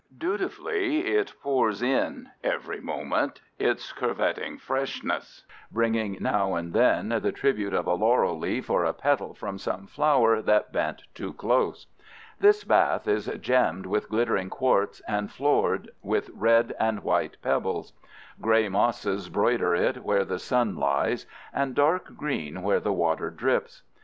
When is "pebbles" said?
17.43-17.93